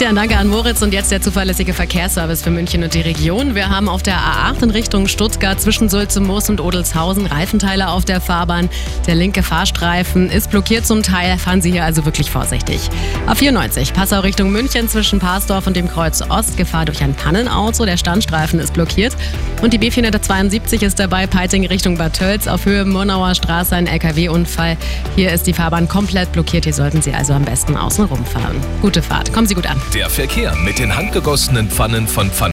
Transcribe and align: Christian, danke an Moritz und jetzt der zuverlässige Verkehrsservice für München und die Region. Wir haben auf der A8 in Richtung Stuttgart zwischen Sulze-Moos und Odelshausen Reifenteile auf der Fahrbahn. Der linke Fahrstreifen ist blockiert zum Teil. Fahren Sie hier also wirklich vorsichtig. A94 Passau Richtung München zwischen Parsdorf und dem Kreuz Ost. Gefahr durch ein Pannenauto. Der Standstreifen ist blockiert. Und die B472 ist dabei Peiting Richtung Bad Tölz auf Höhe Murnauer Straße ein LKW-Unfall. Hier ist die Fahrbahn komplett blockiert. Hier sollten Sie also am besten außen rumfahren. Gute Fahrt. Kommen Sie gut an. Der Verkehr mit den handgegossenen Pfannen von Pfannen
Christian, 0.00 0.16
danke 0.16 0.38
an 0.38 0.48
Moritz 0.48 0.80
und 0.80 0.94
jetzt 0.94 1.12
der 1.12 1.20
zuverlässige 1.20 1.74
Verkehrsservice 1.74 2.40
für 2.40 2.50
München 2.50 2.82
und 2.82 2.94
die 2.94 3.02
Region. 3.02 3.54
Wir 3.54 3.68
haben 3.68 3.86
auf 3.86 4.02
der 4.02 4.16
A8 4.16 4.62
in 4.62 4.70
Richtung 4.70 5.08
Stuttgart 5.08 5.60
zwischen 5.60 5.90
Sulze-Moos 5.90 6.48
und 6.48 6.62
Odelshausen 6.62 7.26
Reifenteile 7.26 7.90
auf 7.90 8.06
der 8.06 8.22
Fahrbahn. 8.22 8.70
Der 9.06 9.14
linke 9.14 9.42
Fahrstreifen 9.42 10.30
ist 10.30 10.48
blockiert 10.48 10.86
zum 10.86 11.02
Teil. 11.02 11.36
Fahren 11.36 11.60
Sie 11.60 11.70
hier 11.70 11.84
also 11.84 12.06
wirklich 12.06 12.30
vorsichtig. 12.30 12.88
A94 13.26 13.92
Passau 13.92 14.20
Richtung 14.20 14.50
München 14.50 14.88
zwischen 14.88 15.18
Parsdorf 15.18 15.66
und 15.66 15.76
dem 15.76 15.86
Kreuz 15.86 16.22
Ost. 16.22 16.56
Gefahr 16.56 16.86
durch 16.86 17.02
ein 17.02 17.12
Pannenauto. 17.12 17.84
Der 17.84 17.98
Standstreifen 17.98 18.58
ist 18.58 18.72
blockiert. 18.72 19.14
Und 19.60 19.74
die 19.74 19.78
B472 19.78 20.82
ist 20.82 20.98
dabei 20.98 21.26
Peiting 21.26 21.66
Richtung 21.66 21.98
Bad 21.98 22.16
Tölz 22.16 22.46
auf 22.46 22.64
Höhe 22.64 22.86
Murnauer 22.86 23.34
Straße 23.34 23.76
ein 23.76 23.86
LKW-Unfall. 23.86 24.78
Hier 25.14 25.30
ist 25.30 25.46
die 25.46 25.52
Fahrbahn 25.52 25.88
komplett 25.88 26.32
blockiert. 26.32 26.64
Hier 26.64 26.72
sollten 26.72 27.02
Sie 27.02 27.12
also 27.12 27.34
am 27.34 27.44
besten 27.44 27.76
außen 27.76 28.06
rumfahren. 28.06 28.56
Gute 28.80 29.02
Fahrt. 29.02 29.30
Kommen 29.34 29.46
Sie 29.46 29.54
gut 29.54 29.66
an. 29.66 29.78
Der 29.94 30.08
Verkehr 30.08 30.54
mit 30.54 30.78
den 30.78 30.94
handgegossenen 30.94 31.68
Pfannen 31.68 32.06
von 32.06 32.30
Pfannen 32.30 32.40